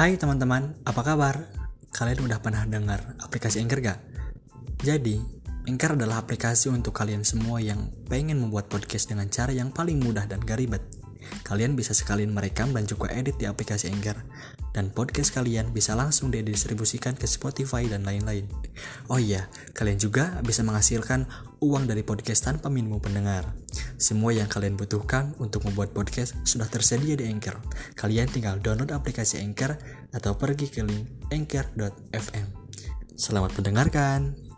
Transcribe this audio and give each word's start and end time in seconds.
Hai 0.00 0.16
teman-teman, 0.16 0.80
apa 0.88 1.04
kabar? 1.04 1.44
Kalian 1.92 2.24
udah 2.24 2.40
pernah 2.40 2.64
dengar 2.64 3.20
aplikasi 3.20 3.60
Anchor 3.60 3.84
gak? 3.84 4.00
Jadi, 4.80 5.20
Anchor 5.68 5.92
adalah 5.92 6.24
aplikasi 6.24 6.72
untuk 6.72 6.96
kalian 6.96 7.20
semua 7.20 7.60
yang 7.60 7.92
pengen 8.08 8.40
membuat 8.40 8.72
podcast 8.72 9.12
dengan 9.12 9.28
cara 9.28 9.52
yang 9.52 9.68
paling 9.68 10.00
mudah 10.00 10.24
dan 10.24 10.40
gak 10.40 10.56
ribet. 10.56 10.80
Kalian 11.42 11.74
bisa 11.78 11.92
sekalian 11.96 12.30
merekam 12.34 12.70
dan 12.74 12.84
juga 12.86 13.10
edit 13.12 13.36
di 13.36 13.46
aplikasi 13.48 13.90
Anchor. 13.90 14.20
Dan 14.70 14.94
podcast 14.94 15.34
kalian 15.34 15.74
bisa 15.74 15.98
langsung 15.98 16.30
didistribusikan 16.30 17.18
ke 17.18 17.26
Spotify 17.26 17.90
dan 17.90 18.06
lain-lain. 18.06 18.46
Oh 19.10 19.18
iya, 19.18 19.50
kalian 19.74 19.98
juga 19.98 20.38
bisa 20.46 20.62
menghasilkan 20.62 21.26
uang 21.58 21.90
dari 21.90 22.06
podcast 22.06 22.46
tanpa 22.46 22.70
minimum 22.70 23.02
pendengar. 23.02 23.50
Semua 23.98 24.30
yang 24.30 24.46
kalian 24.46 24.78
butuhkan 24.78 25.34
untuk 25.42 25.66
membuat 25.66 25.90
podcast 25.90 26.38
sudah 26.46 26.70
tersedia 26.70 27.18
di 27.18 27.26
Anchor. 27.26 27.58
Kalian 27.98 28.30
tinggal 28.30 28.62
download 28.62 28.94
aplikasi 28.94 29.42
Anchor 29.42 29.74
atau 30.14 30.38
pergi 30.38 30.70
ke 30.70 30.86
link 30.86 31.06
anchor.fm. 31.34 32.46
Selamat 33.18 33.52
mendengarkan. 33.58 34.49